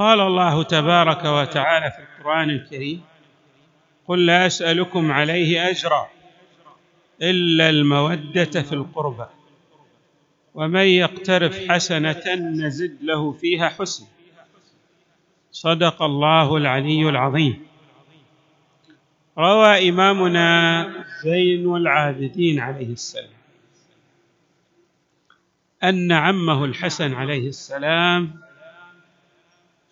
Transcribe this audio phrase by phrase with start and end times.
[0.00, 3.02] قال الله تبارك وتعالى في القرآن الكريم
[4.08, 6.08] قل لا أسألكم عليه أجرا
[7.22, 9.26] إلا المودة في القربى
[10.54, 14.04] ومن يقترف حسنة نزد له فيها حسن.
[15.52, 17.66] صدق الله العلي العظيم.
[19.38, 20.50] روى إمامنا
[21.24, 23.40] زين العابدين عليه السلام
[25.84, 28.49] أن عمه الحسن عليه السلام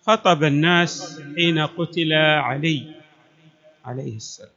[0.01, 2.95] خطب الناس حين قتل علي
[3.85, 4.51] عليه السلام.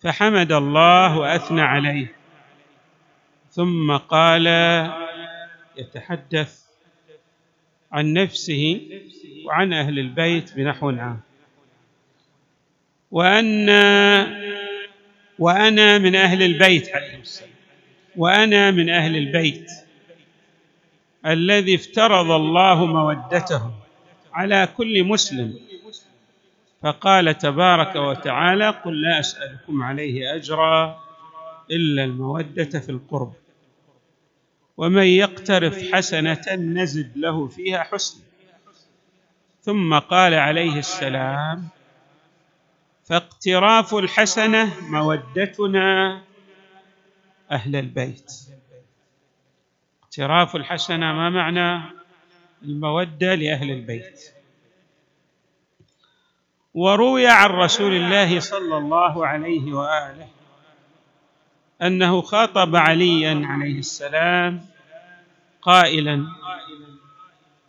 [0.00, 2.16] فحمد الله وأثنى عليه.
[3.50, 4.46] ثم قال
[5.76, 6.64] يتحدث
[7.92, 8.80] عن نفسه
[9.44, 11.20] وعن أهل البيت بنحو عام.
[13.10, 13.70] وأن
[15.38, 17.50] وأنا من أهل البيت عليه السلام.
[18.16, 19.70] وأنا من أهل البيت.
[21.26, 23.70] الذي افترض الله مودته
[24.32, 25.58] على كل مسلم.
[26.82, 31.00] فقال تبارك وتعالى قل لا أسألكم عليه أجرا
[31.70, 33.32] إلا المودة في القرب
[34.76, 38.22] ومن يقترف حسنة نزد له فيها حسنا
[39.62, 41.68] ثم قال عليه السلام
[43.04, 46.20] فاقتراف الحسنة مودتنا
[47.50, 48.32] أهل البيت.
[50.10, 51.82] اقتراف الحسنه ما معنى
[52.62, 54.20] المودة لأهل البيت.
[56.74, 60.28] وروي عن رسول الله صلى الله عليه وآله
[61.82, 64.66] أنه خاطب عليا عليه السلام
[65.62, 66.26] قائلا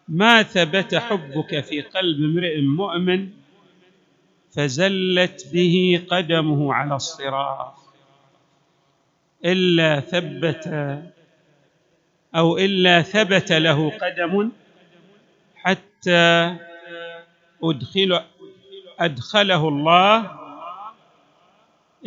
[0.07, 3.29] ما ثبت حبك في قلب امرئ مؤمن
[4.55, 7.73] فزلت به قدمه على الصراط
[9.45, 10.67] إلا ثبت
[12.35, 14.51] أو إلا ثبت له قدم
[15.55, 16.55] حتى
[17.63, 18.23] ادخل
[18.99, 20.37] أدخله الله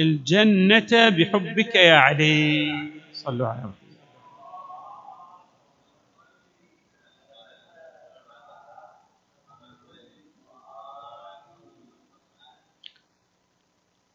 [0.01, 2.91] الجنة بحبك يا علي.
[3.13, 3.85] صلوا على محمد.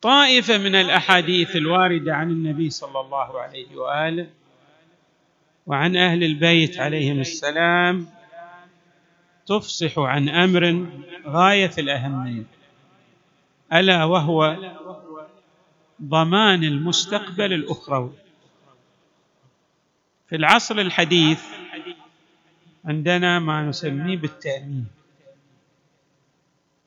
[0.02, 4.39] طائفة من الأحاديث الواردة عن النبي صلى الله عليه وآله
[5.70, 8.08] وعن أهل البيت عليهم السلام
[9.46, 10.88] تفصح عن أمر
[11.28, 12.44] غاية الأهمية
[13.74, 14.58] ألا وهو
[16.02, 18.14] ضمان المستقبل الأخروي.
[20.28, 21.44] في العصر الحديث
[22.86, 24.88] عندنا ما نسميه بالتأمين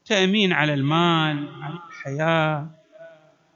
[0.05, 2.67] تأمين على المال على الحياة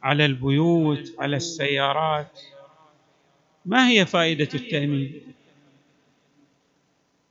[0.03, 2.41] على البيوت على السيارات.
[3.66, 5.22] ما هي فائدة التأمين؟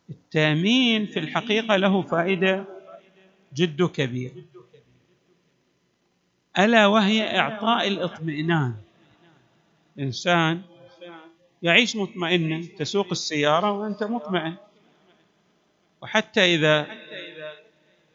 [0.10, 2.66] التأمين في الحقيقة له فائدة
[3.54, 4.44] جد كبيره
[6.60, 8.76] ألا وهي إعطاء الاطمئنان.
[10.00, 10.62] إنسان
[11.64, 14.56] يعيش مطمئنا تسوق السيارة وأنت مطمئن.
[16.02, 16.88] وحتى إذا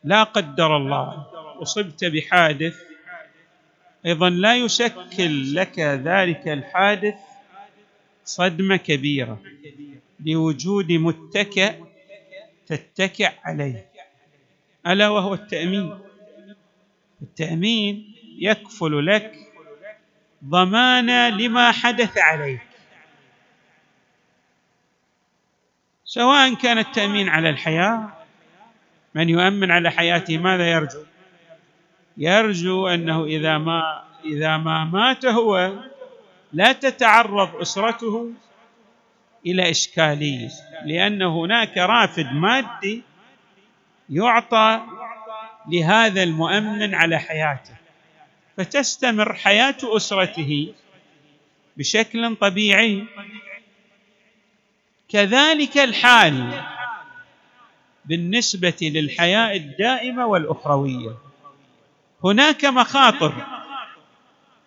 [0.05, 1.27] لا قدر الله
[1.63, 2.83] أصبت بحادث
[4.07, 7.15] أيضا لا يشكل لك ذلك الحادث
[8.31, 9.41] صدمة كبيرة
[10.27, 11.75] لوجود متكئ
[12.67, 13.87] تتكئ عليه
[14.87, 15.99] ألا وهو التأمين.
[17.23, 19.33] التأمين يكفل لك
[20.45, 22.61] ضمانا لما حدث عليك
[26.05, 28.13] سواء كان التأمين على الحياة
[29.15, 31.05] من يؤمن على حياته ماذا يرجو؟
[32.17, 35.73] يرجو أنه إذا ما إذا ما مات هو
[36.53, 38.33] لا تتعرض أسرته
[39.47, 40.49] إلى إشكالية
[40.85, 43.03] لأن هناك رافد مادي
[44.11, 44.81] يعطى
[45.69, 47.75] لهذا المؤمن على حياته.
[48.57, 50.75] فتستمر حياة أسرته
[51.77, 53.05] بشكل طبيعي.
[55.09, 56.63] كذلك الحال
[58.05, 61.17] بالنسبة للحياة الدائمة والأخروية.
[62.25, 63.47] هناك مخاطر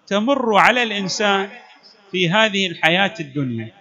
[0.07, 1.49] تمر على الإنسان
[2.13, 3.73] في هذه الحياة الدنيا.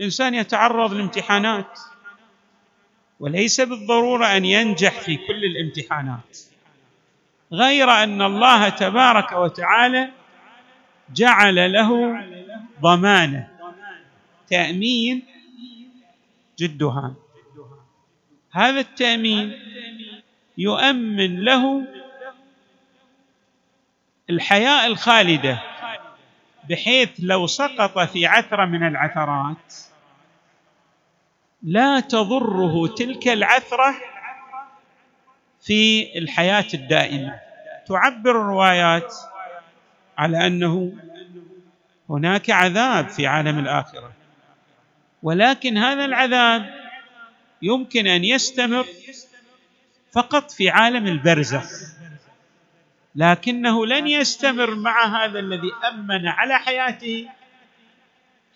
[0.00, 1.80] الإنسان يتعرض لامتحانات
[3.20, 6.38] وليس بالضرورة أن ينجح في كل الامتحانات.
[7.52, 10.10] غير أن الله تبارك وتعالى
[11.14, 12.20] جعل له
[12.80, 13.48] ضمانة
[14.50, 15.22] تأمين
[16.58, 17.14] جد هام
[18.50, 19.52] هذا التأمين
[20.58, 21.86] يؤمن له
[24.30, 25.73] الحياة الخالدة.
[26.68, 29.74] بحيث لو سقط في عثرة من العثرات
[31.62, 33.94] لا تضره تلك العثرة
[35.62, 37.40] في الحياة الدائمة.
[37.86, 39.14] تعبر الروايات
[40.18, 40.92] على أنه
[42.10, 44.12] هناك عذاب في عالم الآخرة
[45.22, 46.74] ولكن هذا العذاب
[47.62, 48.86] يمكن أن يستمر
[50.12, 51.70] فقط في عالم البرزخ.
[53.14, 57.28] لكنه لن يستمر مع هذا الذي أمن على حياته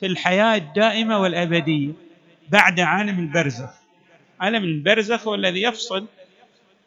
[0.00, 1.92] في الحياة الدائمة والأبدية
[2.48, 3.70] بعد عالم البرزخ.
[4.40, 6.06] عالم البرزخ هو الذي يفصل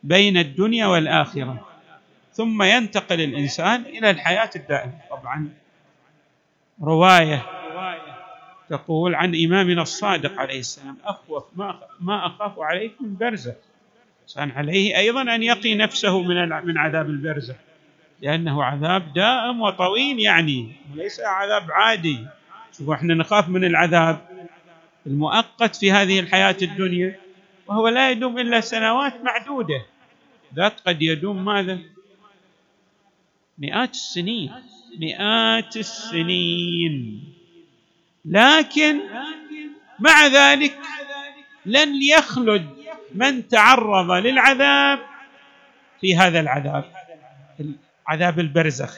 [0.04, 1.68] بين الدنيا والآخرة
[2.34, 4.98] ثم ينتقل الإنسان إلى الحياة الدائمة.
[5.10, 5.50] طبعا
[6.82, 7.46] رواية
[8.70, 11.44] تقول عن إمامنا الصادق عليه السلام أخوف
[12.00, 13.16] ما أخاف عليكم من
[14.36, 17.56] كان عليه أيضا أن يقي نفسه من من عذاب البرزخ
[18.22, 22.28] لأنه عذاب دائم وطويل يعني وليس عذاب عادي.
[22.78, 24.28] شوفوا إحنا نخاف من العذاب
[25.08, 27.20] المؤقت في هذه الحياة الدنيا
[27.68, 29.86] وهو لا يدوم إلا سنوات معدودة.
[30.56, 31.80] ذات قد يدوم ماذا؟
[33.58, 34.52] مئات السنين.
[35.00, 37.24] مئات السنين.
[38.26, 39.00] لكن
[40.00, 40.78] مع ذلك
[41.66, 42.81] لن يخلد
[43.16, 45.00] من تعرض للعذاب
[46.02, 46.86] في هذا العذاب
[48.08, 48.98] عذاب البرزخ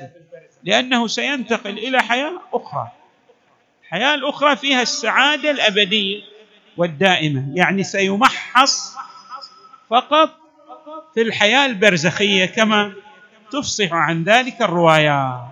[0.64, 2.92] لأنه سينتقل إلى حياة أخرى.
[3.84, 6.22] الحياة الاخرى فيها السعادة الأبدية
[6.78, 8.96] والدائمة يعني سيمحص
[9.90, 10.30] فقط
[11.14, 12.94] في الحياة البرزخية كما
[13.52, 15.48] تفصح عن ذلك الروايات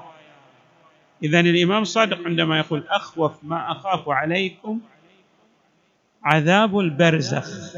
[1.23, 4.79] اذا الإمام الصادق عندما يقول أخوف ما أخاف عليكم
[6.23, 7.75] عذاب البرزخ.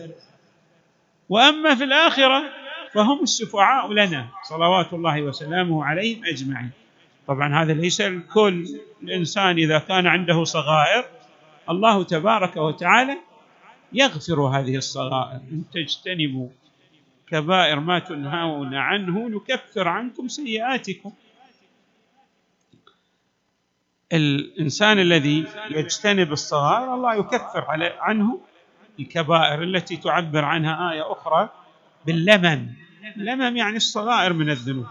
[1.29, 2.43] وأما في الآخرة
[2.93, 6.71] فهم الشفعاء لنا صلوات الله وسلامه عليهم أجمعين.
[7.27, 8.79] طبعا هذا ليس الكل.
[9.03, 11.05] الإنسان إذا كان عنده صغائر
[11.69, 13.17] الله تبارك وتعالى
[13.93, 15.39] يغفر هذه الصغائر.
[15.51, 16.49] إن تجتنبوا
[17.27, 21.13] كبائر ما تنهون عنه نكفر عنكم سيئاتكم.
[24.13, 27.65] الإنسان الذي يجتنب الصغائر الله يكفر
[27.99, 28.39] عنه
[28.99, 31.49] الكبائر التي تعبر عنها آية أخرى
[32.05, 32.73] باللمم.
[33.15, 34.87] لمم يعني الصغائر من الذنوب.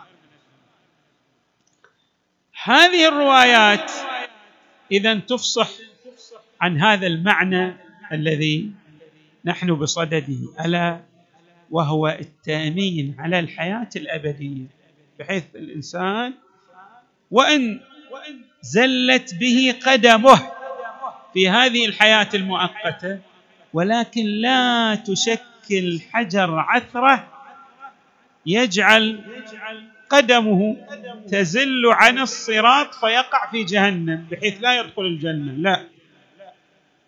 [2.65, 3.93] هذه الروايات
[4.93, 5.71] إذا تفصح
[6.61, 7.77] عن هذا المعنى
[8.13, 8.71] الذي
[9.45, 11.01] نحن بصدده ألا
[11.71, 14.67] وهو التأمين على الحياة الأبدية
[15.19, 16.35] بحيث الإنسان
[17.31, 17.81] وإن
[18.63, 20.53] زلت به قدمه
[21.35, 23.19] في هذه الحياة المؤقتة
[23.73, 27.29] ولكن لا تشكل حجر عثرة
[28.47, 29.21] يجعل
[30.11, 30.77] قدمه
[31.29, 35.87] تزل عن الصراط فيقع في جهنم بحيث لا يدخل الجنة لا.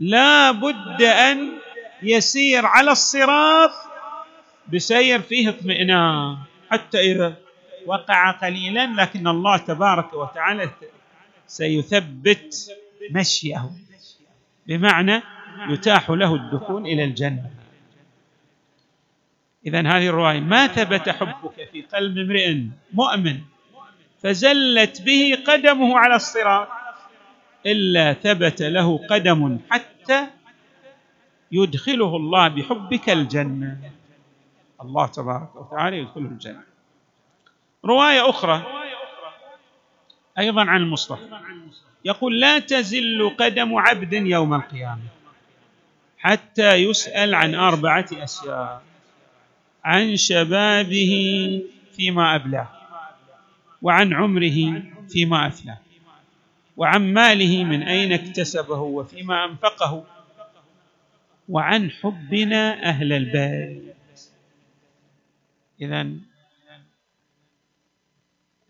[0.01, 1.53] لا بد أن
[2.03, 3.71] يسير على الصراط
[4.73, 6.37] بسير فيه اطمئنان.
[6.71, 7.35] حتى إذا
[7.87, 10.71] وقع قليلا لكن الله تبارك وتعالى
[11.47, 12.55] سيثبت
[13.11, 13.71] مشيه
[14.67, 15.23] بمعنى
[15.69, 17.51] يتاح له الدخول إلى الجنة.
[19.67, 22.57] اذا هذه الرواية ما ثبت حبك في قلب امرئ
[22.93, 23.41] مؤمن
[24.23, 26.69] فزلت به قدمه على الصراط
[27.67, 30.27] إلا ثبت له قدم حتى
[31.53, 33.91] يدخله الله بحبك الجنة.
[34.83, 36.63] الله تبارك وتعالى يدخله الجنة.
[37.85, 38.67] رواية أخرى
[40.39, 41.29] أيضا عن المصطفى
[42.05, 45.03] يقول لا تزل قدم عبد يوم القيامة.
[46.25, 48.83] حتى يسأل عن أربعة أشياء.
[49.85, 51.13] عن شبابه
[51.97, 52.69] فيما أبلاه
[53.83, 55.79] وعن عمره فيما أفلاه
[56.77, 60.05] وعن ماله من أين اكتسبه وفيما أنفقه
[61.49, 63.95] وعن حبنا أهل البيت.
[65.81, 66.07] اذا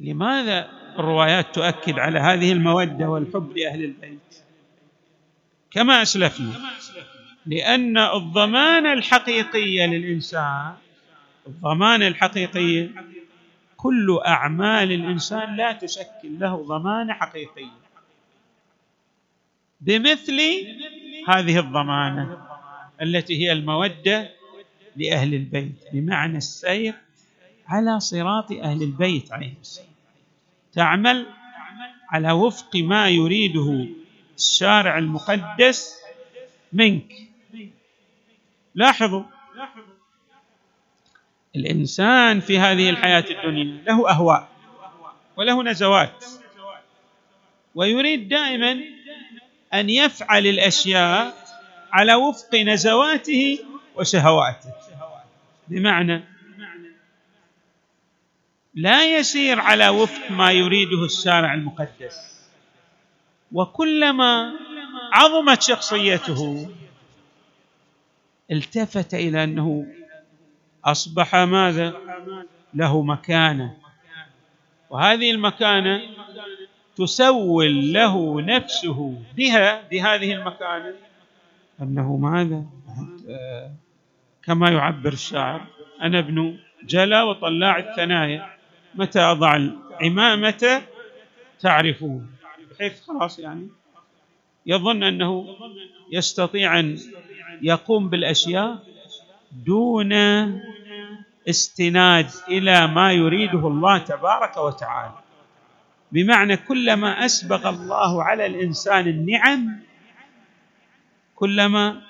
[0.01, 4.43] لماذا الروايات تؤكد على هذه المودة والحب لأهل البيت؟
[5.71, 6.53] كما أسلفنا.
[7.47, 10.75] لأن الضمانه الحقيقيه للإنسان
[11.47, 12.91] الضمانه الحقيقيه
[13.77, 17.85] كل أعمال الإنسان لا تشكل له ضمانه حقيقيه
[19.81, 20.41] بمثل
[21.29, 22.39] هذه الضمانة
[23.03, 24.31] التي هي المودة
[24.97, 26.95] لأهل البيت بمعنى السير
[27.69, 29.89] على صراط أهل البيت عليهم السلام.
[30.73, 31.27] تعمل
[32.11, 33.87] على وفق ما يريده
[34.39, 35.95] الشارع المقدس
[36.73, 37.24] منك.
[38.75, 39.23] لاحظوا.
[41.57, 44.49] الإنسان في هذه الحياة الدنيا له أهواء
[45.37, 46.25] وله نزوات
[47.75, 48.81] ويريد دائما
[49.75, 51.35] أن يفعل الأشياء
[51.93, 53.59] على وفق نزواته
[53.97, 54.73] وشهواته.
[55.69, 56.25] بمعنى
[58.75, 62.17] لا يسير على وفق ما يريده الشارع المقدس
[63.53, 64.53] وكلما
[65.13, 66.71] عظمت شخصيته
[68.51, 69.87] التفت إلى أنه
[70.85, 71.95] أصبح ماذا؟
[72.75, 73.77] له مكانة.
[74.91, 76.01] وهذه المكانة
[76.97, 80.95] تسول له نفسه بها بهذه المكانة
[81.83, 82.65] أنه ماذا؟
[84.43, 85.67] كما يعبر الشاعر
[86.03, 88.51] أنا ابن جلا وطلاع الثنايا
[88.95, 90.83] متى أضع العمامة
[91.61, 92.31] تعرفون؟
[92.71, 93.69] بحيث خلاص يعني
[94.67, 95.57] يظن أنه
[96.13, 96.99] يستطيع أن
[97.63, 98.79] يقوم بالأشياء
[99.67, 100.13] دون
[101.49, 105.15] استناد إلى ما يريده الله تبارك وتعالى.
[106.13, 109.81] بمعنى كلما أسبغ الله على الإنسان النعم
[111.35, 112.03] كلما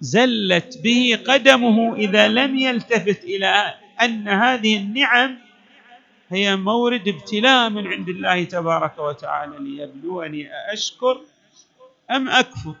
[0.00, 5.38] زلت به قدمه إذا لم يلتفت إلى أن هذه النعم
[6.28, 11.20] هي مورد ابتلاء من عند الله تبارك وتعالى ليبلوني أأشكر
[12.10, 12.74] أم أكفر.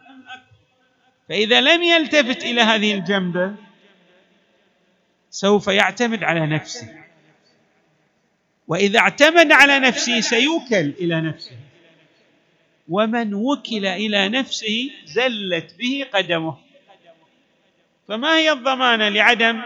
[1.28, 3.54] فإذا لم يلتفت إلى هذه الجنبة
[5.30, 6.88] سوف يعتمد على نفسه.
[8.68, 11.56] وإذا اعتمد على نفسه سيوكل إلى نفسه.
[12.88, 16.58] ومن وكل إلى نفسه زلت به قدمه.
[18.08, 19.62] فما هي الضمانه لعدم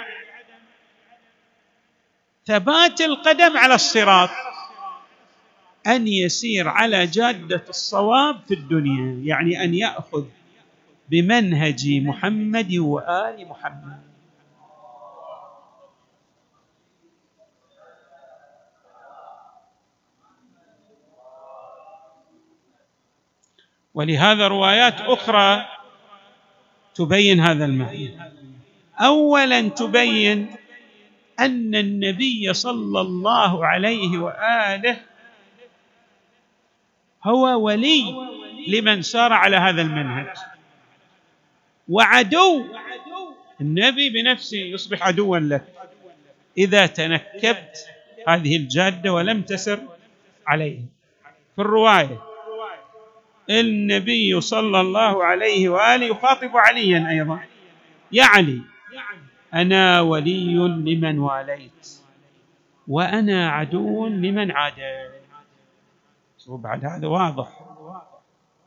[2.46, 4.30] ثبات القدم على الصراط
[5.86, 10.24] أن يسير على جادة الصواب في الدنيا يعني أن يأخذ
[11.08, 14.02] بمنهج محمد وآل محمد.
[23.94, 25.66] ولهذا روايات أخرى
[26.94, 28.18] تبين هذا المعنى.
[29.00, 30.59] اولا تبين
[31.40, 35.00] أن النبي صلى الله عليه وآله
[37.24, 38.04] هو ولي
[38.68, 40.36] لمن سار على هذا المنهج.
[41.88, 42.64] وعدو
[43.60, 45.64] النبي بنفسه يصبح عدوا لك
[46.58, 47.76] إذا تنكبت
[48.28, 49.80] هذه الجادة ولم تسر
[50.46, 50.80] عليه.
[51.56, 52.22] في الرواية
[53.50, 57.40] النبي صلى الله عليه وآله يخاطب عليا أيضا.
[58.12, 58.60] يا علي
[59.54, 62.00] أنا ولي لمن واليت
[62.88, 65.10] وأنا عدو لمن عاديت
[66.48, 67.60] وبعد هذا واضح.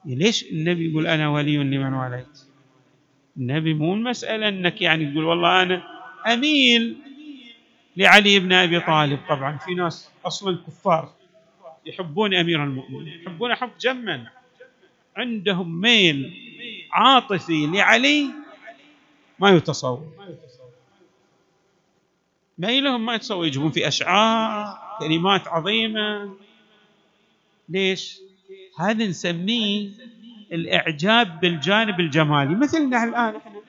[0.06, 2.46] ليش النبي يقول أنا ولي لمن واليت؟
[3.38, 5.84] النبي مو المساله إنك يعني تقول والله أنا
[6.34, 6.98] أميل
[7.98, 9.20] لعلي بن أبي طالب.
[9.30, 11.10] طبعا في ناس أصلا كفار
[11.86, 14.28] يحبون أمير المؤمنين يحبون حب جما.
[15.16, 16.34] عندهم ميل
[16.92, 18.28] عاطفي لعلي
[19.40, 20.08] ما يتصور.
[22.64, 26.36] ميلهم ما يتصور يجيبون في أشعار كلمات عظيمة.
[27.70, 28.18] ليش؟
[28.80, 29.90] هذا نسميه
[30.52, 32.56] الإعجاب بالجانب الجمالي.
[32.56, 33.62] مثلنا الآن إحنا.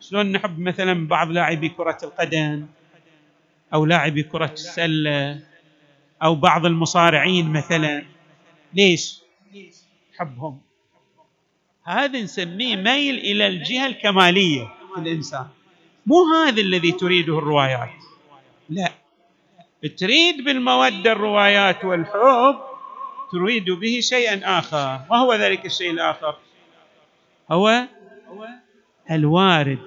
[0.00, 2.66] شلون نحب مثلا بعض لاعبي كرة القدم
[3.74, 5.40] أو لاعبي كرة السلة
[6.22, 8.04] أو بعض المصارعين مثلا.
[8.74, 9.20] ليش؟
[10.14, 10.60] نحبهم
[11.84, 14.64] هذا نسميه ميل إلى الجهة الكمالية
[14.94, 15.46] في الإنسان.
[16.06, 17.90] مو هذا الذي تريده الروايات.
[18.68, 18.90] لا.
[19.96, 22.56] تريد بالمودة الروايات والحب
[23.32, 25.00] تريد به شيئا آخر.
[25.10, 26.36] ما هو ذلك الشيء الآخر؟
[27.50, 27.86] هو
[29.10, 29.78] الوارد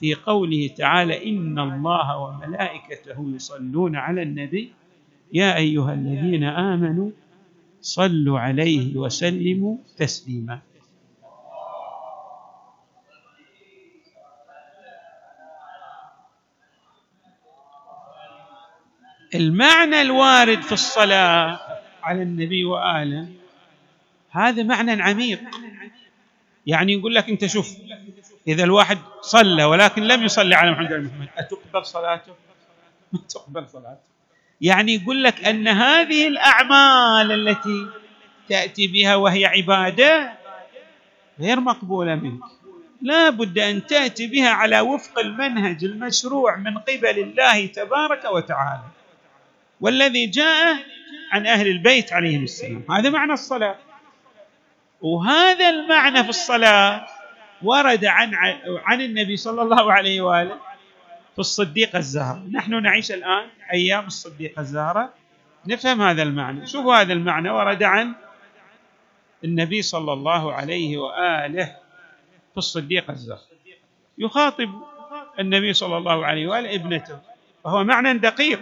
[0.00, 4.72] في قوله تعالى إن الله وملائكته يصلون على النبي.
[5.32, 7.10] يا أيها الذين آمنوا
[7.80, 10.58] صلوا عليه وسلموا تسليما.
[19.34, 21.60] المعنى الوارد في الصلاة
[22.02, 23.28] على النبي وآله
[24.30, 25.40] هذا معنى عميق.
[26.66, 27.76] يعني يقول لك أنت شوف
[28.48, 32.32] إذا الواحد صلى ولكن لم يصلي على محمد محمد أتقبل صلاته؟
[33.12, 34.10] ما تقبل صلاته.
[34.60, 37.86] يعني يقول لك أن هذه الأعمال التي
[38.48, 40.32] تأتي بها وهي عبادة
[41.40, 42.42] غير مقبولة منك.
[43.02, 48.82] لا بد أن تأتي بها على وفق المنهج المشروع من قبل الله تبارك وتعالى.
[49.80, 50.76] والذي جاء
[51.32, 52.84] عن أهل البيت عليهم السلام.
[52.90, 53.76] هذا معنى الصلاة.
[55.00, 57.06] وهذا المعنى في الصلاة
[57.62, 58.34] ورد عن
[58.84, 60.58] عن النبي صلى الله عليه وآله
[61.32, 65.14] في الصديقه الزهراء نحن نعيش الآن أيام الصديقه الزهراء
[65.66, 66.66] نفهم هذا المعنى.
[66.66, 67.50] شوفوا هذا المعنى.
[67.50, 68.14] ورد عن
[69.44, 71.76] النبي صلى الله عليه وآله
[72.52, 73.42] في الصديقه الزهراء
[74.18, 74.70] يخاطب
[75.38, 77.18] النبي صلى الله عليه وآله ابنته.
[77.64, 78.60] وهو معنى دقيق.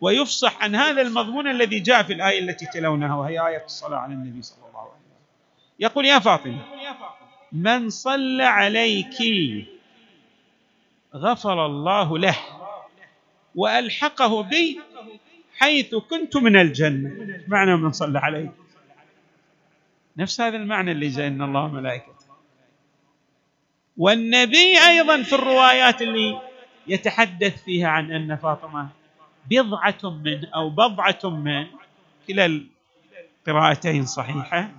[0.00, 4.42] ويفصح عن هذا المضمون الذي جاء في الآية التي تلونها وهي آية الصلاة على النبي
[4.42, 5.02] صلى الله عليه وسلم.
[5.80, 6.62] يقول يا فاطمة
[7.52, 9.16] من صلى عليك
[11.14, 12.36] غفر الله له
[13.54, 14.80] وألحقه بي
[15.58, 17.42] حيث كنت من الجنة.
[17.48, 18.52] معنى من صلى عليك؟
[20.16, 22.28] نفس هذا المعنى اللي جاء إن الله وملائكته.
[23.96, 26.40] والنبي أيضا في الروايات اللي
[26.86, 28.88] يتحدث فيها عن أن فاطمة
[29.50, 31.66] بضعة من أو بضعة من
[32.28, 32.62] كلا
[33.46, 34.70] القراءتين صحيحة.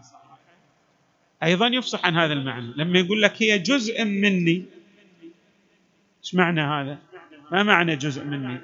[1.43, 2.73] أيضا يفصح عن هذا المعنى.
[2.75, 4.65] لما يقول لك هي جزء مني
[6.23, 6.97] إيش معنى هذا؟
[7.51, 8.59] ما معنى جزء مني؟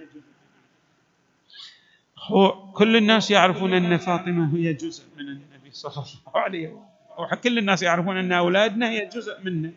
[2.18, 6.86] هو كل الناس يعرفون أن فاطمة هي جزء من النبي صلى الله عليه وسلم.
[7.18, 9.72] وكل الناس يعرفون أن أولادنا هي جزء منه.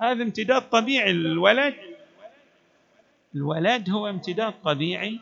[0.00, 1.12] هذا امتداد طبيعي.
[1.12, 1.74] للولد
[3.34, 5.20] الولد هو امتداد طبيعي.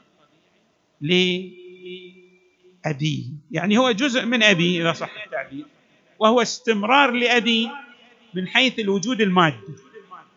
[1.00, 1.54] لأبيه
[3.50, 5.66] يعني هو جزء من أبيه إذا صح التعبير
[6.18, 7.70] وهو استمرار لأبيه
[8.34, 9.74] من حيث الوجود المادي.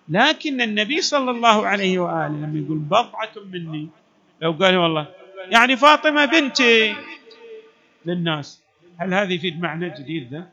[0.10, 3.90] لكن النبي صلى الله عليه وآله لما يقول بضعة مني
[4.42, 5.08] لو قال والله
[5.50, 6.96] يعني فاطمة بنتي
[8.06, 8.64] للناس.
[8.98, 10.50] هل هذه يفيد معنى جديد ذا؟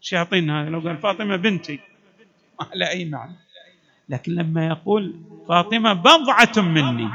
[0.00, 1.80] شياطين هذا لو قال فاطمة بنتي.
[2.60, 3.36] ما لا أي معنى
[4.08, 5.14] لكن لما يقول
[5.48, 7.10] فاطمة بضعة مني.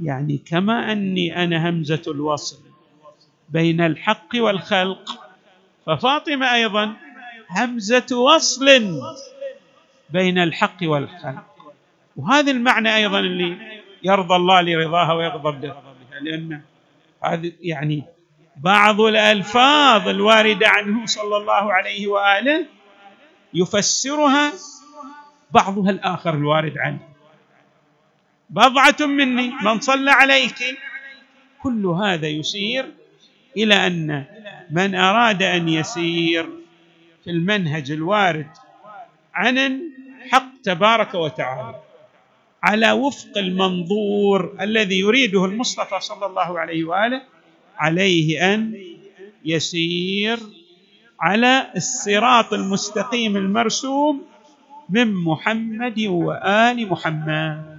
[0.00, 2.58] يعني كما أني أنا همزة الوصل
[3.48, 5.18] بين الحق والخلق.
[5.86, 6.92] ففاطمة أيضا
[7.50, 9.00] همزة وصل
[10.10, 11.44] بين الحق والخلق.
[12.16, 13.56] وهذا المعنى أيضا اللي
[14.02, 16.60] يرضى الله لرضاها ويغضب لغضبها لأن
[17.24, 18.02] هذه يعني
[18.56, 22.66] بعض الألفاظ الواردة عنه صلى الله عليه وآله
[23.54, 24.52] يفسرها
[25.50, 27.11] بعضها الآخر الوارد عنه.
[28.52, 30.78] بضعة مني من صلى عليك.
[31.62, 32.84] كل هذا يشير
[33.56, 34.24] إلى أن
[34.70, 36.48] من أراد أن يسير
[37.24, 38.50] في المنهج الوارد
[39.34, 41.80] عن الحق تبارك وتعالى
[42.62, 47.22] على وفق المنظور الذي يريده المصطفى صلى الله عليه وآله
[47.78, 48.74] عليه أن
[49.44, 50.38] يسير
[51.20, 54.22] على الصراط المستقيم المرسوم
[54.90, 57.71] من محمد وآل محمد.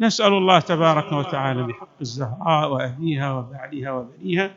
[0.00, 4.50] نسأل الله تبارك وتعالى بحق الزهراء وأبيها وبعلها وبنيها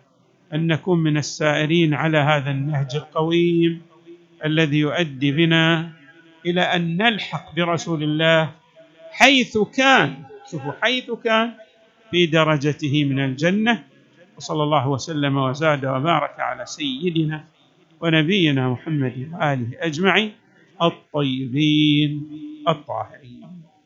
[0.53, 3.81] أن نكون من السائرين على هذا النهج القويم
[4.45, 5.91] الذي يؤدي بنا
[6.45, 8.51] إلى أن نلحق برسول الله
[9.11, 11.53] حيث كان شوفوا حيث كان
[12.11, 13.83] في درجته من الجنة.
[14.37, 17.43] وصلى الله وسلم وزاد وبارك على سيدنا
[18.01, 20.31] ونبينا محمد وآله أجمعين
[20.81, 22.11] الطيبين
[22.67, 23.46] الطاهرين.